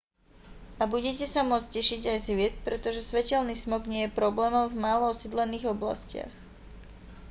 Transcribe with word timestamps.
a 0.81 0.89
budete 0.93 1.25
sa 1.33 1.41
môcť 1.49 1.73
tešiť 1.77 2.01
aj 2.11 2.17
z 2.17 2.25
hviezd 2.33 2.57
pretože 2.67 3.05
svetelný 3.09 3.53
smog 3.57 3.83
nie 3.91 4.01
je 4.09 4.15
problémom 4.19 4.65
v 4.69 4.81
málo 4.85 5.03
osídlených 5.13 5.69
oblastiach 5.77 6.31